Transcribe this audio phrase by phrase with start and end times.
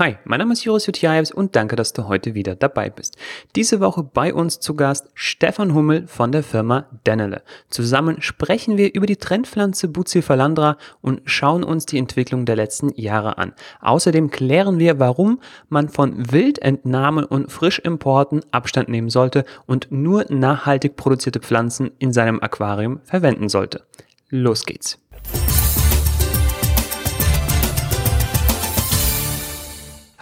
[0.00, 3.18] Hi, mein Name ist Joris Jutjaevs und danke, dass du heute wieder dabei bist.
[3.54, 7.42] Diese Woche bei uns zu Gast Stefan Hummel von der Firma Denele.
[7.68, 13.36] Zusammen sprechen wir über die Trendpflanze Bucephalandra und schauen uns die Entwicklung der letzten Jahre
[13.36, 13.52] an.
[13.82, 15.38] Außerdem klären wir, warum
[15.68, 22.40] man von Wildentnahmen und Frischimporten Abstand nehmen sollte und nur nachhaltig produzierte Pflanzen in seinem
[22.40, 23.82] Aquarium verwenden sollte.
[24.30, 24.98] Los geht's.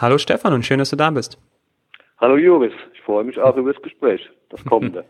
[0.01, 1.39] Hallo Stefan und schön, dass du da bist.
[2.19, 5.05] Hallo Joris, ich freue mich auch über das Gespräch, das kommende.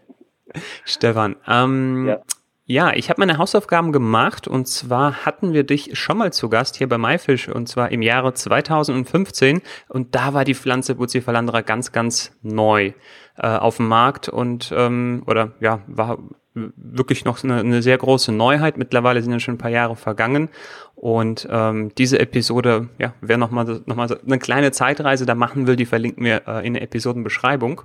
[0.87, 2.19] Stefan, ähm, ja.
[2.64, 6.77] ja ich habe meine Hausaufgaben gemacht und zwar hatten wir dich schon mal zu Gast
[6.77, 11.92] hier bei MyFish und zwar im Jahre 2015 und da war die Pflanze Bucephalandra ganz,
[11.92, 12.92] ganz neu
[13.36, 16.16] äh, auf dem Markt und ähm, oder ja, war
[16.55, 18.78] wirklich noch eine, eine, sehr große Neuheit.
[18.78, 20.48] Mittlerweile sind ja schon ein paar Jahre vergangen
[21.00, 25.77] und ähm, diese Episode, ja, wer nochmal noch mal eine kleine Zeitreise da machen will,
[25.77, 27.82] die verlinken wir äh, in der Episodenbeschreibung.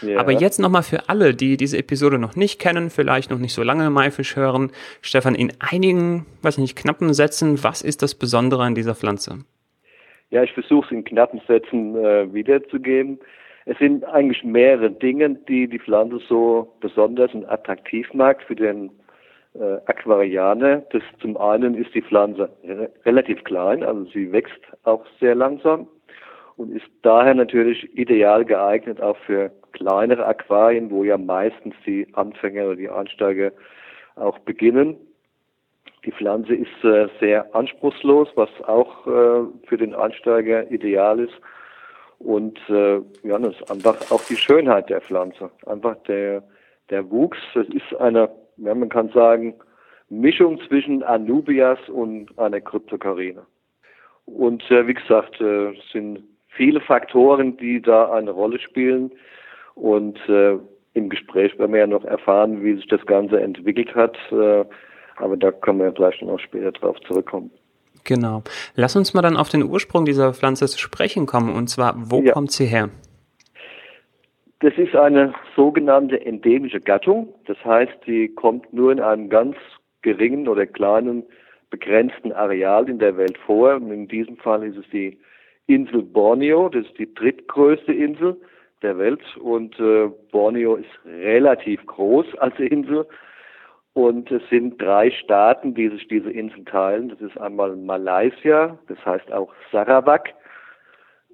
[0.00, 0.18] Ja.
[0.18, 3.62] Aber jetzt nochmal für alle, die diese Episode noch nicht kennen, vielleicht noch nicht so
[3.62, 4.70] lange Maifisch hören,
[5.02, 9.44] Stefan, in einigen, weiß nicht, knappen Sätzen, was ist das Besondere an dieser Pflanze?
[10.30, 13.18] Ja, ich versuche es in knappen Sätzen äh, wiederzugeben.
[13.66, 18.90] Es sind eigentlich mehrere Dinge, die die Pflanze so besonders und attraktiv macht für den
[19.60, 20.82] äh, Aquarianer.
[20.90, 25.88] Das zum einen ist die Pflanze re relativ klein, also sie wächst auch sehr langsam
[26.56, 32.66] und ist daher natürlich ideal geeignet auch für kleinere Aquarien, wo ja meistens die Anfänger
[32.66, 33.52] oder die Einsteiger
[34.16, 34.96] auch beginnen.
[36.04, 41.34] Die Pflanze ist äh, sehr anspruchslos, was auch äh, für den Einsteiger ideal ist.
[42.18, 45.50] Und äh, ja, das ist einfach auch die Schönheit der Pflanze.
[45.66, 46.42] Einfach der,
[46.90, 47.38] der Wuchs.
[47.54, 49.54] Das ist eine, ja, man kann sagen,
[50.08, 53.42] Mischung zwischen Anubias und einer Kryptokarine.
[54.24, 59.12] Und äh, wie gesagt, äh, es sind viele Faktoren, die da eine Rolle spielen.
[59.74, 60.58] Und äh,
[60.94, 64.16] im Gespräch werden wir ja noch erfahren, wie sich das Ganze entwickelt hat.
[64.32, 64.64] Äh,
[65.16, 67.50] aber da können wir vielleicht noch später drauf zurückkommen.
[68.04, 68.42] Genau.
[68.74, 71.54] Lass uns mal dann auf den Ursprung dieser Pflanze zu sprechen kommen.
[71.54, 72.32] Und zwar, wo ja.
[72.32, 72.88] kommt sie her?
[74.60, 77.34] Das ist eine sogenannte endemische Gattung.
[77.46, 79.56] Das heißt, die kommt nur in einem ganz
[80.00, 81.24] geringen oder kleinen
[81.68, 83.74] begrenzten Areal in der Welt vor.
[83.76, 85.18] Und in diesem Fall ist es die
[85.66, 86.70] Insel Borneo.
[86.70, 88.40] Das ist die drittgrößte Insel
[88.80, 89.20] der Welt.
[89.36, 93.06] Und äh, Borneo ist relativ groß als Insel.
[93.92, 97.10] Und es sind drei Staaten, die sich diese Insel teilen.
[97.10, 100.34] Das ist einmal Malaysia, das heißt auch Sarawak,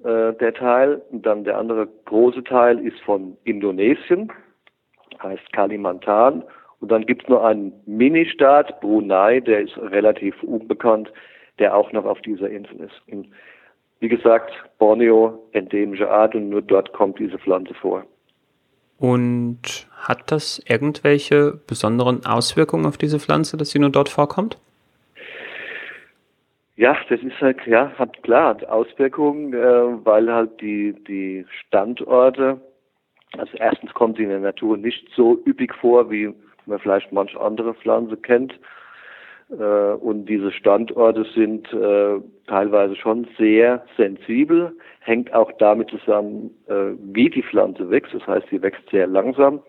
[0.05, 1.03] äh, der Teil.
[1.11, 4.33] Und dann der andere große Teil ist von Indonesien,
[5.23, 6.45] heißt Kalimantan.
[6.81, 11.13] Und dann gibt es noch einen Ministaat, Brunei, der ist relativ unbekannt,
[11.59, 13.03] der auch noch auf dieser Insel ist.
[13.07, 13.29] Und
[14.01, 18.05] wie gesagt, Borneo, endemische Art und nur dort kommt diese Pflanze vor.
[18.99, 24.59] Und hat das irgendwelche besonderen Auswirkungen auf diese Pflanze, dass sie nur dort vorkommt?
[26.83, 32.61] Ja, das ist halt, ja, hat klar Auswirkungen, äh, weil halt die, die Standorte,
[33.39, 36.35] also erstens kommt sie in der Natur nicht so üppig vor, wie
[36.67, 38.59] man vielleicht manche andere Pflanze kennt.
[39.51, 46.97] Äh, und diese Standorte sind äh, teilweise schon sehr sensibel, hängt auch damit zusammen, äh,
[46.99, 48.13] wie die Pflanze wächst.
[48.13, 49.63] Das heißt, sie wächst sehr langsam.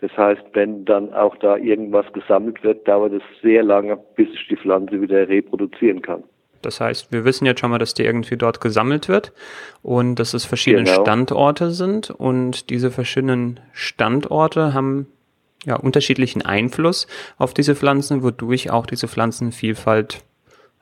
[0.00, 4.46] Das heißt, wenn dann auch da irgendwas gesammelt wird, dauert es sehr lange, bis sich
[4.46, 6.22] die Pflanze wieder reproduzieren kann.
[6.66, 9.32] Das heißt, wir wissen jetzt schon mal, dass die irgendwie dort gesammelt wird
[9.82, 11.02] und dass es verschiedene genau.
[11.02, 15.06] Standorte sind und diese verschiedenen Standorte haben
[15.64, 17.06] ja, unterschiedlichen Einfluss
[17.38, 20.24] auf diese Pflanzen, wodurch auch diese Pflanzenvielfalt,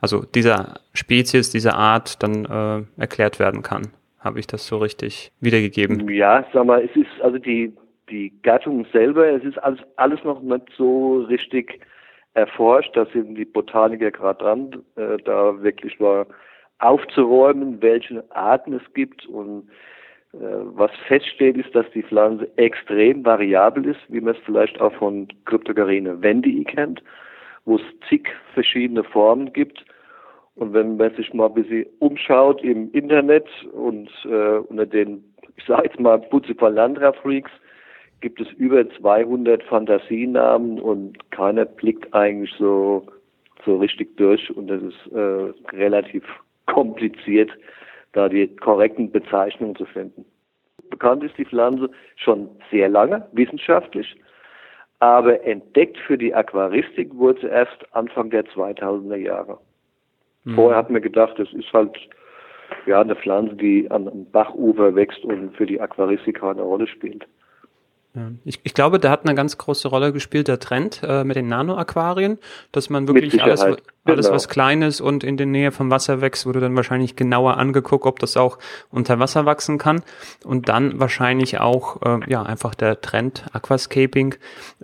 [0.00, 3.88] also dieser Spezies, dieser Art dann äh, erklärt werden kann.
[4.18, 6.08] Habe ich das so richtig wiedergegeben?
[6.08, 7.74] Ja, sag mal, es ist also die,
[8.08, 11.78] die Gattung selber, es ist alles, alles noch nicht so richtig
[12.34, 12.96] erforscht.
[12.96, 16.26] Da sind die Botaniker gerade dran, äh, da wirklich mal
[16.78, 19.68] aufzuräumen, welche Arten es gibt und
[20.34, 20.36] äh,
[20.74, 25.28] was feststeht, ist, dass die Pflanze extrem variabel ist, wie man es vielleicht auch von
[25.44, 27.02] Cryptogarine wendii kennt,
[27.64, 29.84] wo es zig verschiedene Formen gibt.
[30.56, 35.24] Und wenn man sich mal ein bisschen umschaut im Internet und äh, unter den,
[35.56, 37.50] ich sage jetzt mal, Bucephalandra-Freaks,
[38.24, 43.06] gibt es über 200 Fantasienamen und keiner blickt eigentlich so,
[43.66, 46.24] so richtig durch und das ist äh, relativ
[46.66, 47.50] kompliziert,
[48.12, 50.24] da die korrekten Bezeichnungen zu finden.
[50.88, 54.16] bekannt ist die Pflanze schon sehr lange, wissenschaftlich.
[55.00, 59.58] Aber entdeckt für die Aquaristik wurde sie erst Anfang der 2000er Jahre.
[60.44, 60.54] Mhm.
[60.54, 61.94] Vorher hat man gedacht, das ist halt
[62.86, 67.26] ja eine Pflanze, die an einem Bachufer wächst und für die Aquaristik keine Rolle spielt.
[68.14, 68.30] Ja.
[68.44, 71.48] Ich, ich glaube, da hat eine ganz große Rolle gespielt der Trend äh, mit den
[71.48, 72.38] Nano-Aquarien,
[72.70, 74.30] dass man wirklich alles, alles genau.
[74.30, 78.20] was Kleines und in der Nähe vom Wasser wächst, wurde dann wahrscheinlich genauer angeguckt, ob
[78.20, 78.58] das auch
[78.90, 80.02] unter Wasser wachsen kann.
[80.44, 84.36] Und dann wahrscheinlich auch äh, ja einfach der Trend Aquascaping,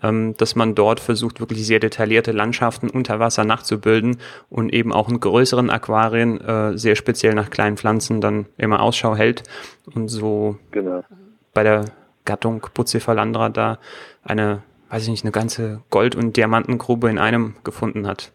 [0.03, 4.17] ähm, dass man dort versucht, wirklich sehr detaillierte Landschaften unter Wasser nachzubilden
[4.49, 9.15] und eben auch in größeren Aquarien äh, sehr speziell nach kleinen Pflanzen dann immer Ausschau
[9.15, 9.45] hält
[9.95, 11.05] und so genau.
[11.55, 11.85] bei der
[12.31, 13.79] Gattung Bucephalandra da
[14.23, 18.33] eine, weiß ich nicht, eine ganze Gold- und Diamantengrube in einem gefunden hat.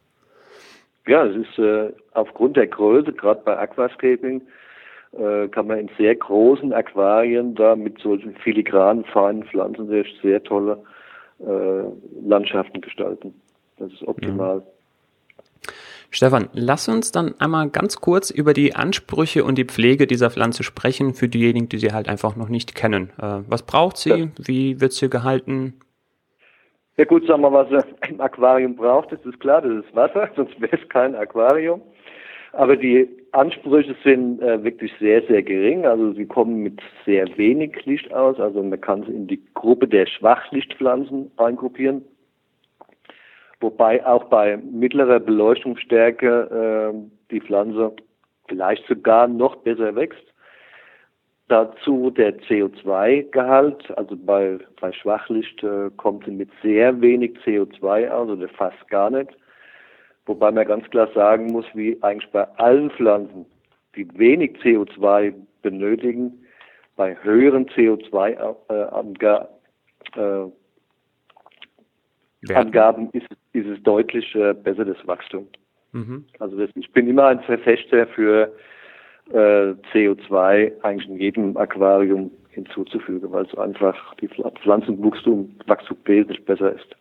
[1.07, 4.41] Ja, es ist äh, aufgrund der Größe, gerade bei Aquascaping,
[5.13, 10.43] äh, kann man in sehr großen Aquarien da mit solchen filigranen, feinen Pflanzen sehr, sehr
[10.43, 10.83] tolle
[11.39, 13.33] äh, Landschaften gestalten.
[13.77, 14.57] Das ist optimal.
[14.57, 15.73] Ja.
[16.15, 20.63] Stefan, lass uns dann einmal ganz kurz über die Ansprüche und die Pflege dieser Pflanze
[20.63, 23.09] sprechen für diejenigen, die sie halt einfach noch nicht kennen.
[23.21, 24.29] Äh, was braucht sie?
[24.37, 25.73] Wie wird sie gehalten?
[26.95, 30.29] Ja gut, sagen wir, was sie im Aquarium braucht, das ist klar, das ist Wasser,
[30.37, 31.81] sonst wäre es kein Aquarium.
[32.53, 35.85] Aber die Ansprüche sind äh, wirklich sehr, sehr gering.
[35.85, 38.39] Also sie kommen mit sehr wenig Licht aus.
[38.39, 42.05] Also man kann sie in die Gruppe der Schwachlichtpflanzen eingruppieren
[43.65, 47.93] wobei auch bei mittlerer Beleuchtungsstärke äh, die Pflanze
[48.47, 50.23] vielleicht sogar noch besser wächst.
[51.47, 58.29] Dazu der CO2-Gehalt, also bei, bei Schwachlicht äh, kommt sie mit sehr wenig CO2 aus,
[58.29, 59.31] oder fast gar nicht.
[60.27, 63.47] Wobei man ganz klar sagen muss, wie eigentlich bei allen Pflanzen,
[63.95, 65.33] die wenig CO2
[65.63, 66.45] benötigen,
[66.95, 69.47] bei höheren CO2-Angaben
[70.15, 70.51] äh,
[72.53, 75.47] Angaben ist, ist es deutlich äh, besseres Wachstum.
[75.91, 76.25] Mhm.
[76.39, 78.51] Also das, ich bin immer ein Verfechter für
[79.31, 86.73] äh, CO2 eigentlich in jedem Aquarium hinzuzufügen, weil es einfach die Pflanzenwachstum Wachstum wesentlich besser
[86.73, 86.95] ist.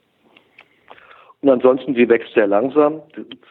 [1.40, 3.02] Und ansonsten, die wächst sehr langsam,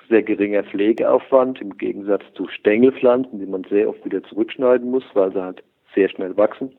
[0.10, 5.32] sehr geringer Pflegeaufwand im Gegensatz zu Stängelpflanzen, die man sehr oft wieder zurückschneiden muss, weil
[5.32, 5.64] sie halt
[5.94, 6.76] sehr schnell wachsen.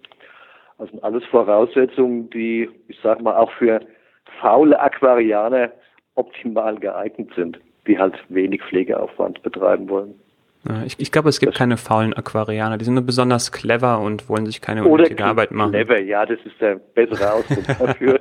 [0.78, 3.80] Also alles Voraussetzungen, die, ich sag mal, auch für
[4.40, 5.72] faule Aquarianer
[6.14, 10.14] optimal geeignet sind, die halt wenig Pflegeaufwand betreiben wollen.
[10.86, 12.78] Ich, ich glaube, es gibt das keine faulen Aquarianer.
[12.78, 15.72] Die sind nur besonders clever und wollen sich keine unnötige Arbeit machen.
[15.72, 18.20] Clever, ja, das ist der bessere Ausdruck dafür.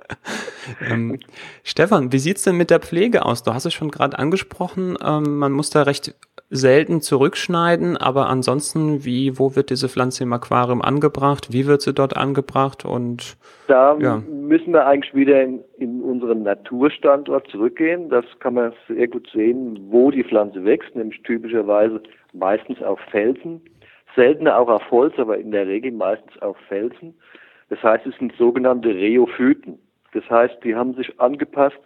[0.90, 1.20] ähm,
[1.62, 3.44] Stefan, wie sieht's denn mit der Pflege aus?
[3.44, 4.98] Du hast es schon gerade angesprochen.
[5.04, 6.16] Ähm, man muss da recht
[6.50, 11.52] selten zurückschneiden, aber ansonsten, wie, wo wird diese Pflanze im Aquarium angebracht?
[11.52, 12.84] Wie wird sie dort angebracht?
[12.84, 13.36] Und
[13.68, 14.20] da ja.
[14.28, 18.10] müssen wir eigentlich wieder in, in unseren Naturstandort zurückgehen.
[18.10, 22.02] Das kann man sehr gut sehen, wo die Pflanze wächst, nämlich typischerweise
[22.32, 23.60] meistens auf Felsen,
[24.16, 27.14] seltener auch auf Holz, aber in der Regel meistens auf Felsen.
[27.68, 29.78] Das heißt, es sind sogenannte Rheophyten.
[30.12, 31.78] Das heißt, die haben sich angepasst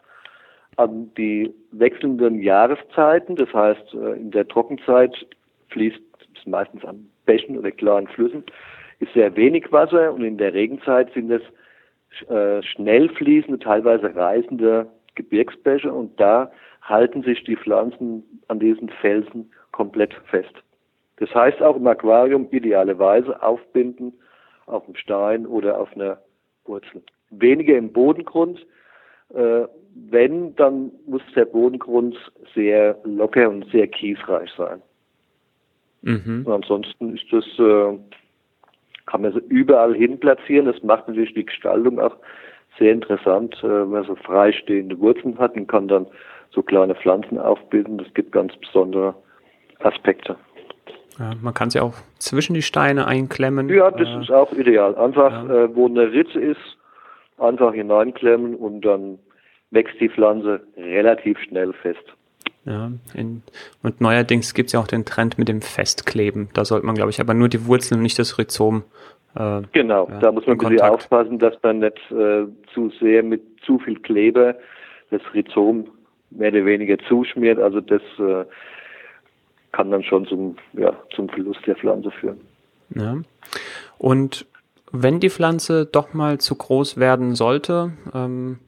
[0.77, 3.37] an die wechselnden Jahreszeiten.
[3.37, 5.27] Das heißt, äh, in der Trockenzeit
[5.71, 6.01] fließt
[6.37, 8.45] es meistens an Bächen oder klaren Flüssen,
[9.01, 11.43] ist sehr wenig Wasser und in der Regenzeit sind es
[12.29, 16.51] äh, schnell fließende, teilweise reißende Gebirgsbäche und da
[16.83, 20.55] halten sich die Pflanzen an diesen Felsen komplett fest.
[21.17, 24.13] Das heißt auch im Aquarium idealerweise aufbinden
[24.67, 26.19] auf dem Stein oder auf einer
[26.65, 27.03] Wurzel.
[27.31, 28.65] Weniger im Bodengrund,
[29.31, 32.17] wenn, dann muss der Bodengrund
[32.55, 34.83] sehr locker und sehr kiesreich sein.
[36.03, 36.47] Mhm.
[36.49, 37.99] Ansonsten ist das, äh,
[39.07, 40.67] kann man so überall hin platzieren.
[40.67, 42.17] Das macht natürlich die Gestaltung auch
[42.79, 46.07] sehr interessant, äh, wenn man so freistehende Wurzeln hat und kann dann
[46.51, 47.99] so kleine Pflanzen aufbilden.
[47.99, 49.15] Das gibt ganz besondere
[49.81, 50.37] Aspekte.
[51.19, 53.69] Ja, man kann sie auch zwischen die Steine einklemmen.
[53.69, 54.97] Ja, das äh, ist auch ideal.
[54.97, 55.65] Einfach, ja.
[55.65, 56.77] äh, wo eine Ritze ist,
[57.39, 59.19] einfach hineinklemmen und dann
[59.71, 62.05] wächst die Pflanze relativ schnell fest.
[62.65, 63.43] Ja, in,
[63.83, 66.49] und neuerdings gibt es ja auch den Trend mit dem Festkleben.
[66.55, 68.85] Da sollte man, glaube ich, aber nur die Wurzeln und nicht das Rhizom.
[69.35, 73.23] Äh, genau, ja, da muss man ein bisschen aufpassen, dass man nicht äh, zu sehr
[73.23, 74.55] mit zu viel Kleber
[75.11, 75.89] das Rhizom
[76.31, 77.59] mehr oder weniger zuschmiert.
[77.59, 78.45] Also das äh,
[79.73, 82.41] kann dann schon zum, ja, zum Verlust der Pflanze führen.
[82.95, 83.19] Ja.
[83.99, 84.47] Und
[84.95, 88.59] wenn die Pflanze doch mal zu groß werden sollte, ähm,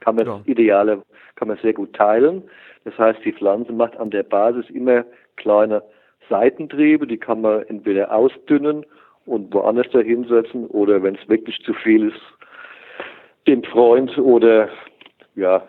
[0.00, 0.40] kann man ja.
[0.46, 1.02] ideale,
[1.36, 2.42] kann man sehr gut teilen.
[2.84, 5.04] Das heißt, die Pflanze macht an der Basis immer
[5.36, 5.82] kleine
[6.28, 8.84] Seitentriebe, die kann man entweder ausdünnen
[9.24, 12.20] und woanders da hinsetzen oder wenn es wirklich zu viel ist,
[13.46, 14.68] dem Freund oder
[15.36, 15.62] ja,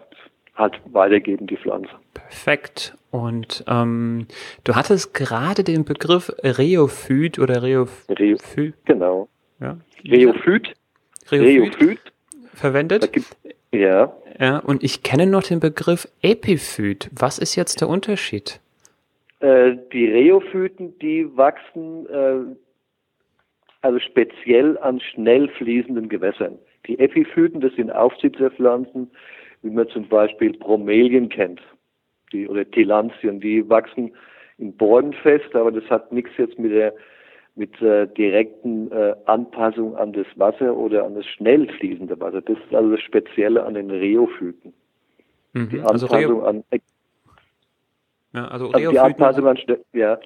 [0.55, 1.91] halt weitergeben die Pflanze.
[2.13, 2.97] Perfekt.
[3.11, 4.27] Und ähm,
[4.63, 8.19] du hattest gerade den Begriff Reophyt oder Reophyt.
[8.19, 8.73] Reophyt.
[8.85, 9.27] Genau.
[9.63, 9.77] Ja.
[10.05, 10.73] Reophyt.
[11.31, 11.79] Reophyt.
[11.79, 11.99] Reophyt.
[12.53, 13.09] Verwendet.
[13.71, 14.13] Ja.
[14.39, 17.09] Ja, und ich kenne noch den Begriff Epiphyt.
[17.17, 18.59] Was ist jetzt der Unterschied?
[19.39, 22.55] Äh, die Reophyten, die wachsen äh,
[23.81, 26.57] also speziell an schnell fließenden Gewässern.
[26.87, 29.11] Die Epiphyten, das sind Aufsitzerpflanzen,
[29.61, 31.61] wie man zum Beispiel Bromelien kennt,
[32.31, 34.13] die, oder Tillandien, die wachsen
[34.57, 36.93] in Bäumen fest, aber das hat nichts jetzt mit der
[37.55, 42.41] mit äh, direkten äh, Anpassung an das Wasser oder an das schnell fließende Wasser.
[42.41, 44.73] Das ist also das Spezielle an den Reophyten.
[45.53, 45.69] Mhm.
[45.69, 46.63] Die also Anpassung also an
[48.33, 49.57] ja, also, also die Anpassung an,
[49.93, 50.17] ja,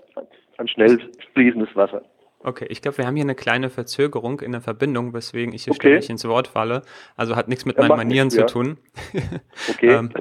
[0.57, 0.98] an schnell
[1.34, 2.03] fließendes Wasser.
[2.39, 5.72] Okay, ich glaube, wir haben hier eine kleine Verzögerung in der Verbindung, weswegen ich hier
[5.72, 5.88] okay.
[5.89, 6.84] ständig ins Wort falle.
[7.17, 8.46] Also hat nichts mit ja, meinen Manieren nicht, zu ja.
[8.46, 8.77] tun.
[9.69, 9.89] Okay.
[9.89, 10.12] ähm,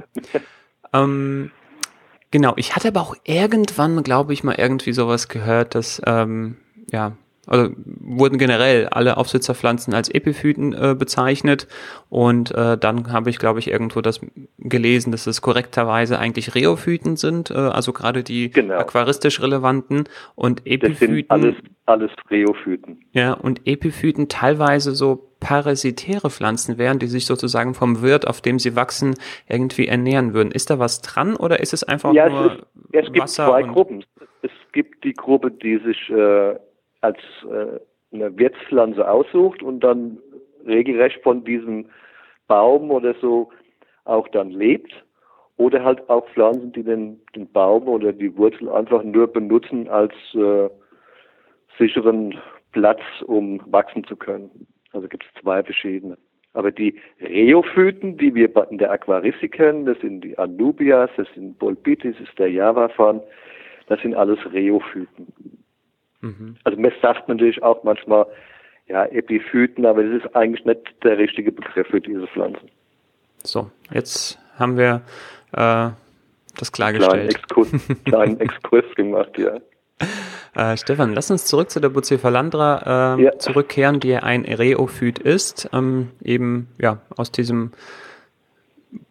[0.93, 1.51] ähm,
[2.31, 6.57] genau, ich hatte aber auch irgendwann, glaube ich, mal irgendwie sowas gehört, dass ähm,
[6.91, 7.17] ja,
[7.47, 11.69] also wurden generell alle Aufsitzerpflanzen als Epiphyten äh, bezeichnet
[12.09, 14.21] und äh, dann habe ich, glaube ich, irgendwo das
[14.59, 18.75] gelesen, dass es korrekterweise eigentlich Reophyten sind, äh, also gerade die genau.
[18.75, 21.31] aquaristisch relevanten und Epiphyten.
[21.31, 21.55] Alles,
[21.87, 23.05] alles Reophyten.
[23.13, 28.59] Ja, und Epiphyten teilweise so parasitäre Pflanzen wären, die sich sozusagen vom Wirt, auf dem
[28.59, 29.15] sie wachsen,
[29.49, 30.51] irgendwie ernähren würden.
[30.51, 33.47] Ist da was dran oder ist es einfach ja, nur es, ist, es gibt Wasser
[33.47, 34.05] zwei Gruppen.
[34.43, 36.57] Es gibt die Gruppe, die sich äh,
[37.07, 37.79] als äh,
[38.13, 40.19] eine Wirtspflanze aussucht und dann
[40.67, 41.87] regelrecht von diesem
[42.49, 43.51] Baum oder so
[44.05, 44.93] auch dann lebt.
[45.59, 50.13] Oder halt auch Pflanzen, die den, den Baum oder die Wurzel einfach nur benutzen als
[50.35, 50.69] äh,
[51.79, 52.39] sicheren
[52.73, 54.67] Platz, um wachsen zu können.
[54.93, 56.19] Also gibt es zwei verschiedene.
[56.53, 61.59] Aber die Reophyten, die wir in der Aquaristik kennen, das sind die Anubias, das sind
[61.59, 63.21] Bolbitis, das ist der Java-Fan,
[63.89, 65.27] das sind alles Reophyten.
[66.21, 66.57] Mhm.
[66.65, 68.27] Also man sagt natürlich auch manchmal,
[68.89, 72.71] ja, Epiphyten, aber das ist eigentlich nicht der richtige Begriff für diese Pflanzen.
[73.43, 75.03] So, jetzt haben wir
[75.53, 75.91] äh,
[76.57, 77.13] das klargestellt.
[77.13, 77.69] Kleinen Exkurs,
[78.05, 79.59] kleinen Exkurs gemacht, ja.
[80.55, 83.39] Äh, Stefan, lass uns zurück zu der Bucephalandra äh, ja.
[83.39, 87.73] zurückkehren, die ein Reophyt ist, ähm, eben ja aus diesem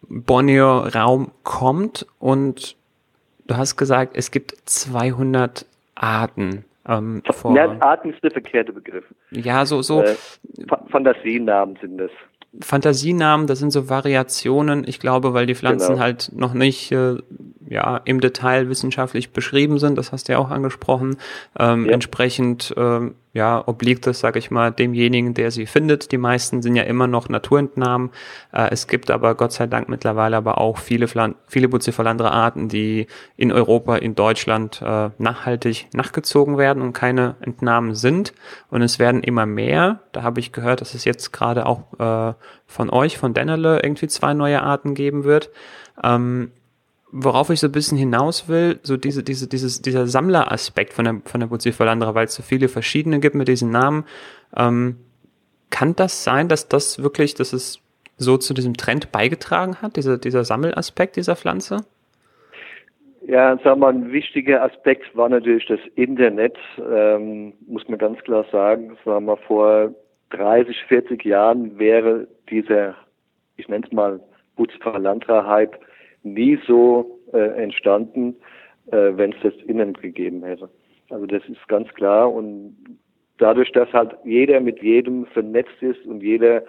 [0.08, 2.76] Borneo-Raum kommt und
[3.46, 6.64] du hast gesagt, es gibt 200 Arten.
[6.88, 9.04] Ähm, vor, ja, Arten ist der verkehrte Begriff.
[9.30, 10.02] Ja, so, so.
[10.02, 10.14] Äh,
[10.88, 12.10] Fantasienamen sind das.
[12.60, 16.00] Fantasienamen, das sind so Variationen, ich glaube, weil die Pflanzen genau.
[16.00, 17.16] halt noch nicht äh,
[17.68, 21.16] ja, im Detail wissenschaftlich beschrieben sind, das hast du ja auch angesprochen.
[21.58, 21.92] Ähm, ja.
[21.92, 26.10] Entsprechend ähm, ja, obliegt es, sage ich mal, demjenigen, der sie findet.
[26.10, 28.10] Die meisten sind ja immer noch Naturentnahmen.
[28.50, 31.06] Äh, es gibt aber Gott sei Dank mittlerweile aber auch viele,
[31.46, 37.94] viele Bucephalandra Arten, die in Europa, in Deutschland äh, nachhaltig nachgezogen werden und keine Entnahmen
[37.94, 38.32] sind.
[38.70, 40.00] Und es werden immer mehr.
[40.12, 42.34] Da habe ich gehört, dass es jetzt gerade auch äh,
[42.66, 45.50] von euch, von Dennerle, irgendwie zwei neue Arten geben wird.
[46.02, 46.52] Ähm,
[47.18, 51.20] worauf ich so ein bisschen hinaus will, so diese, diese, dieses, dieser Sammleraspekt von der,
[51.24, 54.04] von der Bucephalandra, weil es so viele verschiedene gibt mit diesen Namen.
[54.56, 54.96] Ähm,
[55.70, 57.80] kann das sein, dass das wirklich, dass es
[58.18, 61.84] so zu diesem Trend beigetragen hat, dieser, dieser Sammelaspekt dieser Pflanze?
[63.26, 68.44] Ja, wir mal, ein wichtiger Aspekt war natürlich das Internet, ähm, muss man ganz klar
[68.52, 68.96] sagen.
[69.04, 69.92] Sagen wir vor
[70.30, 72.94] 30, 40 Jahren wäre dieser,
[73.56, 74.20] ich nenne es mal,
[74.54, 75.76] Bucephalandra-Hype
[76.34, 78.36] nie so äh, entstanden,
[78.90, 80.68] äh, wenn es das innen gegeben hätte.
[81.10, 82.76] Also das ist ganz klar und
[83.38, 86.62] dadurch, dass halt jeder mit jedem vernetzt ist und jeder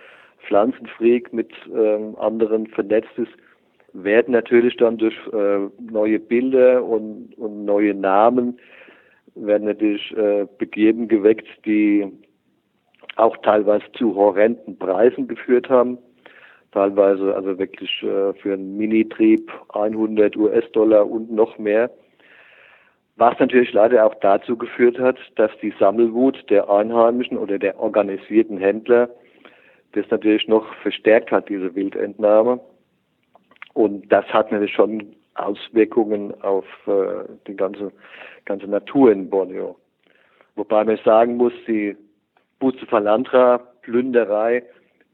[0.48, 3.32] Pflanzenfreak mit ähm, anderen vernetzt ist,
[3.94, 8.60] werden natürlich dann durch äh, neue Bilder und, und neue Namen
[9.36, 12.06] werden natürlich äh, Begierden geweckt, die
[13.16, 15.98] auch teilweise zu horrenden Preisen geführt haben
[16.72, 21.90] teilweise also wirklich äh, für einen Minitrieb 100 US-Dollar und noch mehr.
[23.16, 28.58] Was natürlich leider auch dazu geführt hat, dass die Sammelwut der Einheimischen oder der organisierten
[28.58, 29.10] Händler
[29.94, 32.60] das natürlich noch verstärkt hat, diese Wildentnahme.
[33.74, 37.92] Und das hat natürlich schon Auswirkungen auf äh, die ganze,
[38.46, 39.78] ganze Natur in Borneo.
[40.56, 41.96] Wobei man sagen muss, die
[42.60, 44.64] Bucephalandra-Plünderei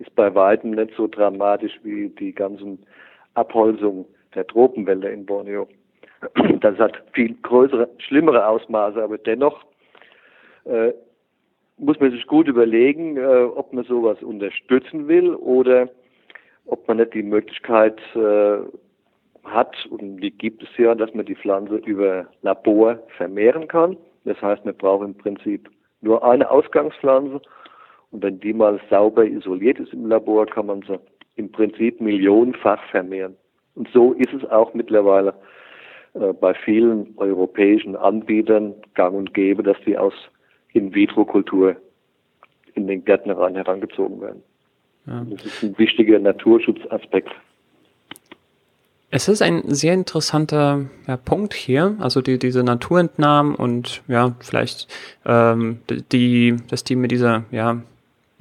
[0.04, 2.86] ist bei weitem nicht so dramatisch wie die ganzen
[3.34, 4.06] Abholzungen
[4.36, 5.68] der Tropenwälder in Borneo.
[6.62, 9.66] Das hat viel größere, schlimmere Ausmaße, aber dennoch
[10.66, 10.94] äh,
[11.78, 15.90] muss man sich gut überlegen, äh, ob man sowas unterstützen will oder
[16.66, 18.60] ob man nicht die Möglichkeit äh,
[19.44, 23.98] hat und die gibt es ja, dass man die Pflanze über Labor vermehren kann.
[24.24, 25.70] Das heißt, man braucht im Prinzip
[26.00, 27.42] nur eine Ausgangspflanze
[28.14, 31.00] und wenn die mal sauber isoliert ist im Labor, kann man sie
[31.36, 33.36] im Prinzip millionenfach vermehren.
[33.74, 35.34] Und so ist es auch mittlerweile
[36.14, 40.14] äh, bei vielen europäischen Anbietern gang und gäbe, dass die aus
[40.74, 41.76] In-vitro-Kultur
[42.76, 44.44] in den Gärtnereien herangezogen werden.
[45.08, 45.26] Ja.
[45.32, 47.32] Das ist ein wichtiger Naturschutzaspekt.
[49.10, 54.88] Es ist ein sehr interessanter ja, Punkt hier, also die, diese Naturentnahmen und ja, vielleicht
[55.26, 55.80] ähm,
[56.12, 57.82] die, dass die mit dieser ja,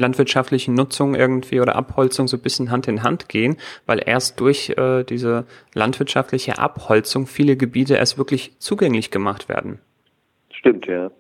[0.02, 3.56] landwirtschaftlichen Nutzung irgendwie oder Abholzung so ein bisschen Hand in Hand gehen,
[3.86, 9.78] weil erst durch äh, diese landwirtschaftliche Abholzung viele Gebiete erst wirklich zugänglich gemacht werden.
[10.50, 11.10] Stimmt, ja.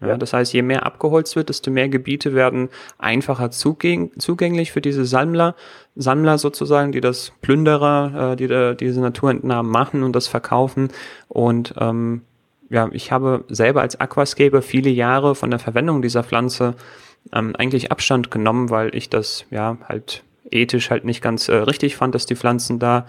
[0.00, 4.82] Ja, das heißt, je mehr abgeholzt wird, desto mehr Gebiete werden einfacher zugäng zugänglich für
[4.82, 5.54] diese Sammler,
[5.94, 10.88] Sammler sozusagen, die das Plünderer, äh, die da diese Naturentnahmen machen und das verkaufen.
[11.28, 12.22] Und ähm,
[12.68, 16.74] ja, ich habe selber als Aquascaper viele Jahre von der Verwendung dieser Pflanze
[17.32, 21.96] ähm, eigentlich Abstand genommen, weil ich das ja halt ethisch halt nicht ganz äh, richtig
[21.96, 23.06] fand, dass die Pflanzen da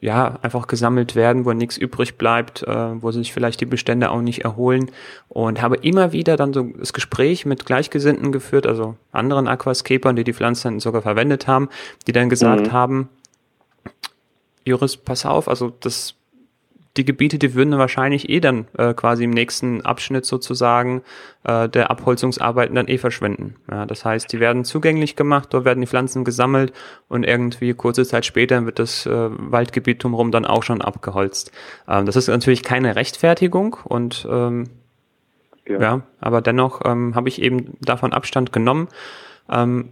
[0.00, 4.20] ja einfach gesammelt werden, wo nichts übrig bleibt, äh, wo sich vielleicht die Bestände auch
[4.20, 4.90] nicht erholen
[5.28, 10.24] und habe immer wieder dann so das Gespräch mit Gleichgesinnten geführt, also anderen Aquascapern, die
[10.24, 11.68] die Pflanzen sogar verwendet haben,
[12.06, 12.72] die dann gesagt mhm.
[12.72, 13.08] haben,
[14.64, 16.15] Juris, pass auf, also das
[16.96, 21.02] die Gebiete, die würden wahrscheinlich eh dann äh, quasi im nächsten Abschnitt sozusagen
[21.44, 23.56] äh, der Abholzungsarbeiten dann eh verschwinden.
[23.70, 26.72] Ja, das heißt, die werden zugänglich gemacht, dort werden die Pflanzen gesammelt
[27.08, 31.52] und irgendwie kurze Zeit später wird das äh, Waldgebiet drumherum dann auch schon abgeholzt.
[31.88, 34.64] Ähm, das ist natürlich keine Rechtfertigung und ähm,
[35.68, 35.80] ja.
[35.80, 38.88] ja aber dennoch ähm, habe ich eben davon Abstand genommen.
[39.50, 39.90] Ähm,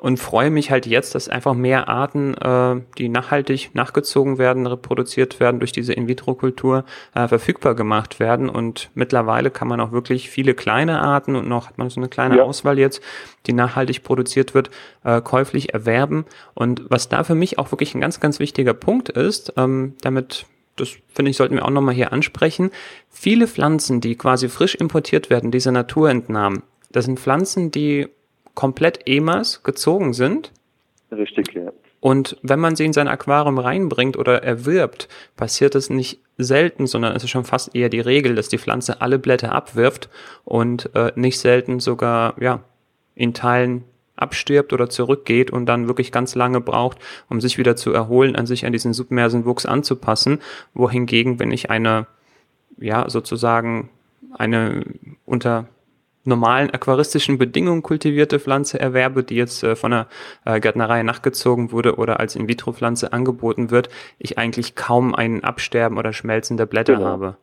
[0.00, 5.40] und freue mich halt jetzt, dass einfach mehr Arten, äh, die nachhaltig nachgezogen werden, reproduziert
[5.40, 8.48] werden durch diese In-vitro-Kultur, äh, verfügbar gemacht werden.
[8.48, 12.08] Und mittlerweile kann man auch wirklich viele kleine Arten und noch hat man so eine
[12.08, 12.42] kleine ja.
[12.44, 13.02] Auswahl jetzt,
[13.46, 14.70] die nachhaltig produziert wird,
[15.04, 16.24] äh, käuflich erwerben.
[16.54, 20.46] Und was da für mich auch wirklich ein ganz, ganz wichtiger Punkt ist, ähm, damit
[20.76, 22.70] das finde ich, sollten wir auch nochmal hier ansprechen.
[23.10, 28.08] Viele Pflanzen, die quasi frisch importiert werden, diese Naturentnahmen, das sind Pflanzen, die
[28.58, 30.50] komplett EMAs gezogen sind.
[31.12, 31.70] Richtig, ja.
[32.00, 37.14] Und wenn man sie in sein Aquarium reinbringt oder erwirbt, passiert es nicht selten, sondern
[37.14, 40.08] es ist schon fast eher die Regel, dass die Pflanze alle Blätter abwirft
[40.44, 42.64] und äh, nicht selten sogar ja
[43.14, 43.84] in Teilen
[44.16, 46.98] abstirbt oder zurückgeht und dann wirklich ganz lange braucht,
[47.30, 50.40] um sich wieder zu erholen, an sich an diesen submersen Wuchs anzupassen.
[50.74, 52.08] Wohingegen, wenn ich eine
[52.76, 53.90] ja sozusagen
[54.36, 54.84] eine
[55.24, 55.68] unter
[56.28, 60.06] normalen aquaristischen Bedingungen kultivierte Pflanze erwerbe, die jetzt äh, von der
[60.44, 63.88] äh, Gärtnerei nachgezogen wurde oder als In-vitro-Pflanze angeboten wird,
[64.18, 67.06] ich eigentlich kaum ein Absterben oder Schmelzen der Blätter genau.
[67.06, 67.36] habe.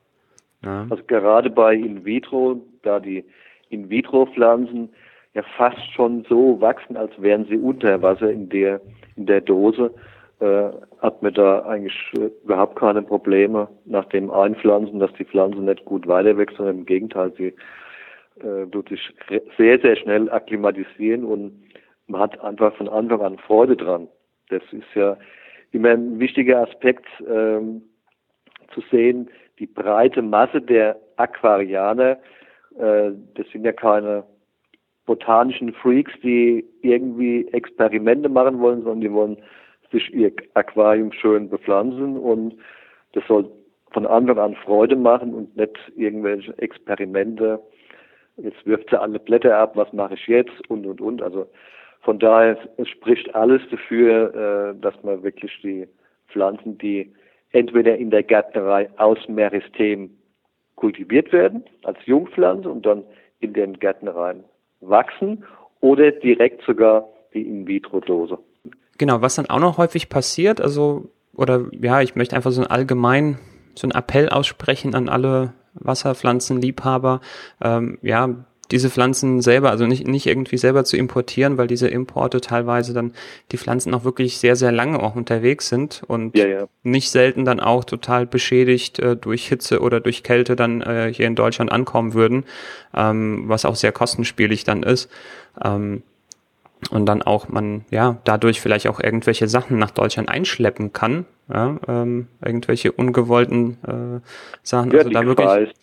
[0.64, 0.88] Ja.
[0.90, 3.26] Also gerade bei In-vitro, da die
[3.70, 4.90] In-vitro-Pflanzen
[5.34, 8.82] ja fast schon so wachsen, als wären sie unter Wasser in der,
[9.16, 9.94] in der Dose,
[10.40, 10.70] äh,
[11.02, 11.96] hat man da eigentlich
[12.44, 17.32] überhaupt keine Probleme nach dem Einpflanzen, dass die Pflanze nicht gut weiterwächst, sondern im Gegenteil,
[17.38, 17.54] sie
[18.40, 19.02] äh, tut sich
[19.58, 21.64] sehr, sehr schnell akklimatisieren und
[22.08, 24.08] man hat einfach von Anfang an Freude dran.
[24.50, 25.18] Das ist ja
[25.72, 27.82] immer ein wichtiger Aspekt ähm,
[28.74, 32.18] zu sehen, die breite Masse der Aquarianer,
[32.78, 34.26] äh, das sind ja keine
[35.06, 39.38] botanischen Freaks, die irgendwie Experimente machen wollen, sondern die wollen
[39.92, 42.56] sich ihr Aquarium schön bepflanzen und
[43.14, 43.50] das soll
[43.92, 47.62] von Anfang an Freude machen und nicht irgendwelche Experimente
[48.38, 51.22] jetzt wirft sie alle Blätter ab, was mache ich jetzt und und und.
[51.22, 51.48] Also
[52.02, 55.88] von daher es spricht alles dafür, äh, dass man wirklich die
[56.28, 57.14] Pflanzen, die
[57.52, 60.12] entweder in der Gärtnerei aus Meristem
[60.76, 63.04] kultiviert werden als Jungpflanze und dann
[63.40, 64.44] in den Gärtnereien
[64.82, 65.46] wachsen
[65.80, 68.38] oder direkt sogar die In-vitro-Dose.
[68.98, 72.68] Genau, was dann auch noch häufig passiert, also oder ja, ich möchte einfach so ein
[72.68, 73.38] allgemein
[73.76, 77.22] so einen Appell aussprechen an alle Wasserpflanzenliebhaber,
[77.62, 82.42] ähm, ja, diese Pflanzen selber, also nicht, nicht irgendwie selber zu importieren, weil diese Importe
[82.42, 83.14] teilweise dann
[83.52, 86.68] die Pflanzen auch wirklich sehr, sehr lange auch unterwegs sind und ja, ja.
[86.84, 91.28] nicht selten dann auch total beschädigt äh, durch Hitze oder durch Kälte dann äh, hier
[91.28, 92.46] in Deutschland ankommen würden,
[92.96, 95.10] ähm, was auch sehr kostenspielig dann ist.
[95.64, 96.02] Ähm,
[96.92, 101.78] und dann auch man ja dadurch vielleicht auch irgendwelche Sachen nach Deutschland einschleppen kann, ja,
[101.88, 104.20] ähm, irgendwelche ungewollten äh,
[104.64, 104.92] Sachen.
[104.92, 105.70] Ja, also da wirklich.
[105.70, 105.76] Ist,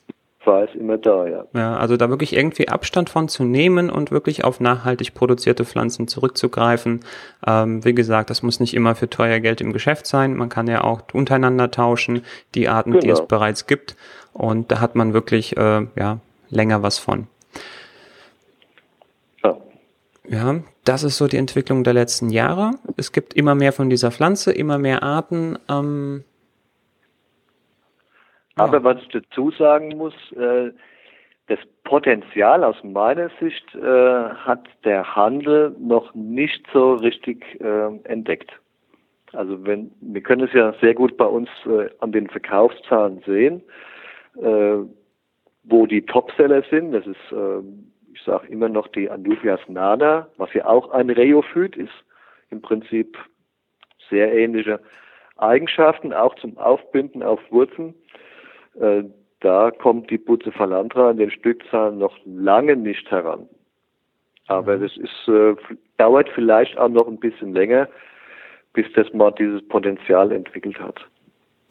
[0.45, 1.45] war es immer da, ja.
[1.55, 6.09] Ja, also da wirklich irgendwie Abstand von zu nehmen und wirklich auf nachhaltig produzierte Pflanzen
[6.09, 7.01] zurückzugreifen.
[7.47, 10.35] Ähm, wie gesagt, das muss nicht immer für teuer Geld im Geschäft sein.
[10.37, 12.23] Man kann ja auch untereinander tauschen,
[12.55, 13.03] die Arten, genau.
[13.03, 13.29] die es genau.
[13.29, 13.97] bereits gibt.
[14.33, 17.29] Und da hat man wirklich äh, ja, länger was von.
[20.29, 20.63] Ja.
[20.85, 22.73] Ja, das ist so die Entwicklung der letzten Jahre.
[22.97, 25.59] Es gibt immer mehr von dieser Pflanze, immer mehr Arten.
[25.69, 26.25] Ähm,
[28.57, 30.71] aber was ich dazu sagen muss, äh,
[31.49, 38.51] das Potenzial aus meiner Sicht äh, hat der Handel noch nicht so richtig äh, entdeckt.
[39.33, 41.49] Also wenn wir können es ja sehr gut bei uns
[42.01, 43.63] an den Verkaufszahlen sehen,
[45.65, 46.93] wo die Topseller sind.
[46.93, 47.63] Das ist, äh,
[48.13, 51.93] ich sage immer noch die Anubias nana, was ja auch ein Reophyt ist.
[52.51, 53.17] Im Prinzip
[54.11, 54.81] sehr ähnliche
[55.39, 57.95] Eigenschaften, auch zum Aufbinden auf Wurzeln.
[58.79, 59.05] Äh,
[59.41, 63.49] da kommt die Bucephalandra in den Stückzahlen noch lange nicht heran.
[64.47, 64.83] Aber mhm.
[64.83, 65.57] das ist, äh,
[65.97, 67.89] dauert vielleicht auch noch ein bisschen länger,
[68.73, 71.01] bis das mal dieses Potenzial entwickelt hat.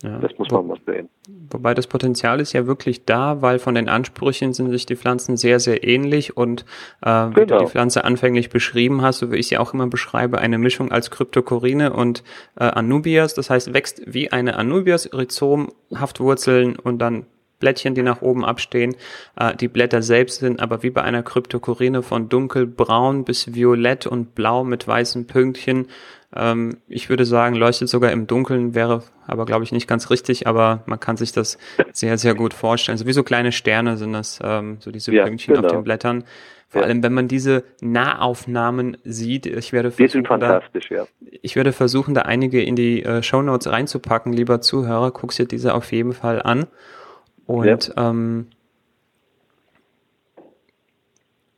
[0.03, 0.17] Ja.
[0.19, 1.09] Das muss man mal sehen.
[1.51, 5.37] Wobei das Potenzial ist ja wirklich da, weil von den Ansprüchen sind sich die Pflanzen
[5.37, 6.65] sehr, sehr ähnlich und
[7.01, 7.29] äh, genau.
[7.29, 7.59] wie du genau.
[7.59, 11.11] die Pflanze anfänglich beschrieben hast, so wie ich sie auch immer beschreibe, eine Mischung als
[11.11, 12.23] Kryptokorine und
[12.55, 13.33] äh, Anubias.
[13.33, 17.25] Das heißt, wächst wie eine Anubias, Rhizom, Haftwurzeln und dann
[17.61, 18.97] Blättchen, die nach oben abstehen.
[19.37, 24.35] Äh, die Blätter selbst sind aber wie bei einer Kryptokorine von dunkelbraun bis violett und
[24.35, 25.87] blau mit weißen Pünktchen.
[26.35, 30.47] Ähm, ich würde sagen, leuchtet sogar im Dunkeln, wäre aber, glaube ich, nicht ganz richtig,
[30.47, 31.57] aber man kann sich das
[31.93, 32.97] sehr, sehr gut vorstellen.
[32.97, 35.67] So wie so kleine Sterne sind das, ähm, so diese ja, Pünktchen genau.
[35.67, 36.23] auf den Blättern.
[36.71, 41.05] Vor allem, wenn man diese Nahaufnahmen sieht, ich werde versuchen, da, ja.
[41.41, 45.45] ich werde versuchen, da einige in die äh, Show Notes reinzupacken, lieber Zuhörer, guckst dir
[45.45, 46.67] diese auf jeden Fall an.
[47.51, 48.09] Und ja.
[48.09, 48.47] ähm,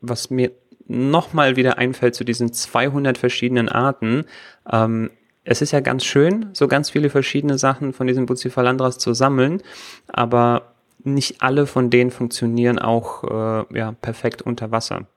[0.01, 0.51] was mir
[0.87, 4.25] nochmal wieder einfällt zu diesen 200 verschiedenen Arten,
[4.71, 5.11] ähm,
[5.45, 9.61] es ist ja ganz schön, so ganz viele verschiedene Sachen von diesen Bucephalandras zu sammeln,
[10.07, 15.07] aber nicht alle von denen funktionieren auch äh, ja, perfekt unter Wasser.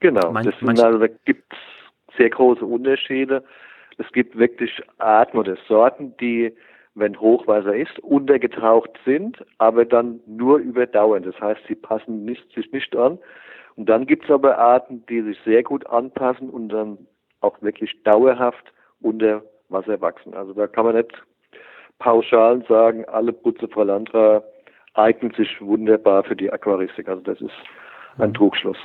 [0.00, 1.52] Genau, Man, das also, da gibt
[2.18, 3.44] sehr große Unterschiede.
[3.96, 6.52] Es gibt wirklich Arten oder Sorten, die
[6.96, 11.22] wenn Hochwasser ist, untergetaucht sind, aber dann nur überdauern.
[11.22, 13.18] Das heißt, sie passen nicht, sich nicht an.
[13.76, 16.98] Und dann gibt es aber Arten, die sich sehr gut anpassen und dann
[17.42, 20.32] auch wirklich dauerhaft unter Wasser wachsen.
[20.32, 21.12] Also da kann man nicht
[21.98, 24.42] pauschal sagen, alle Bucephalandra
[24.94, 27.08] eignen sich wunderbar für die Aquaristik.
[27.08, 27.52] Also das ist
[28.16, 28.78] ein Trugschluss.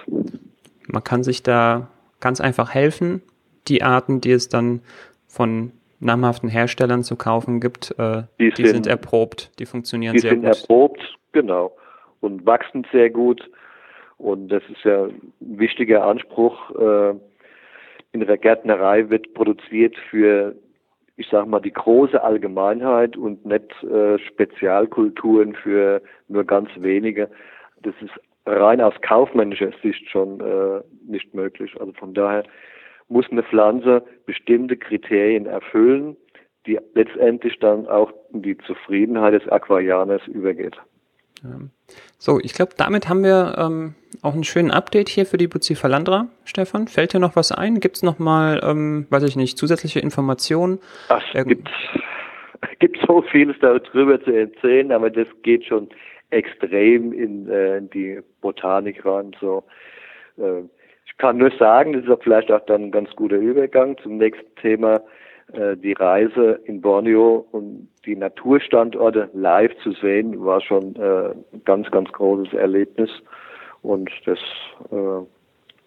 [0.88, 1.88] Man kann sich da
[2.20, 3.22] ganz einfach helfen.
[3.70, 4.82] Die Arten, die es dann
[5.28, 5.72] von
[6.02, 10.36] namhaften Herstellern zu kaufen gibt, äh, die, die sind, sind, erprobt, die funktionieren die sehr
[10.36, 10.44] gut.
[10.44, 11.72] Die sind erprobt, genau,
[12.20, 13.50] und wachsen sehr gut.
[14.18, 16.72] Und das ist ja ein wichtiger Anspruch.
[16.76, 17.16] Äh,
[18.12, 20.56] in der Gärtnerei wird produziert für,
[21.18, 27.30] ich sag mal, die große Allgemeinheit und nicht äh, Spezialkulturen für nur ganz wenige.
[27.82, 28.12] Das ist
[28.46, 31.74] rein aus kaufmännischer Sicht schon äh, nicht möglich.
[31.80, 32.44] Also von daher
[33.12, 36.16] muss eine Pflanze bestimmte Kriterien erfüllen,
[36.66, 40.78] die letztendlich dann auch in die Zufriedenheit des Aquarianers übergeht.
[42.18, 46.28] So, ich glaube, damit haben wir ähm, auch einen schönen Update hier für die Bucephalandra,
[46.46, 46.88] Stefan.
[46.88, 47.80] Fällt dir noch was ein?
[47.80, 50.80] Gibt es noch mal, ähm, weiß ich nicht, zusätzliche Informationen?
[51.10, 51.68] Ach, es gibt,
[52.80, 55.90] gibt so vieles darüber zu erzählen, aber das geht schon
[56.30, 59.36] extrem in, äh, in die Botanik rein.
[59.42, 59.64] So,
[60.38, 60.62] äh,
[61.22, 64.56] kann nur sagen, das ist auch vielleicht auch dann ein ganz guter Übergang zum nächsten
[64.56, 65.02] Thema,
[65.54, 71.62] äh, die Reise in Borneo und die Naturstandorte live zu sehen, war schon äh, ein
[71.64, 73.12] ganz, ganz großes Erlebnis.
[73.84, 74.40] Und das
[74.92, 75.20] äh,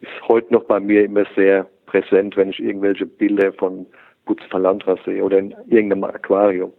[0.03, 3.87] ist heute noch bei mir immer sehr präsent, wenn ich irgendwelche Bilder von
[4.27, 6.73] Butzfalandra sehe oder in irgendeinem Aquarium.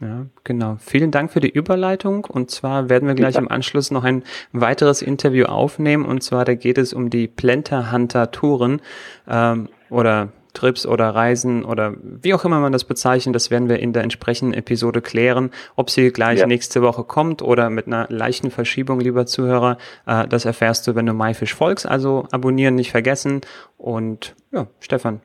[0.00, 0.76] Ja, genau.
[0.78, 2.24] Vielen Dank für die Überleitung.
[2.24, 6.04] Und zwar werden wir gleich im Anschluss noch ein weiteres Interview aufnehmen.
[6.04, 8.80] Und zwar da geht es um die Plenter Hunter Touren
[9.28, 13.34] ähm, oder Trips oder Reisen oder wie auch immer man das bezeichnet.
[13.34, 15.50] Das werden wir in der entsprechenden Episode klären.
[15.76, 16.46] Ob sie gleich ja.
[16.46, 21.06] nächste Woche kommt oder mit einer leichten Verschiebung, lieber Zuhörer, äh, das erfährst du, wenn
[21.06, 21.86] du MyFish folgst.
[21.86, 23.40] Also abonnieren nicht vergessen.
[23.76, 25.20] Und ja, Stefan.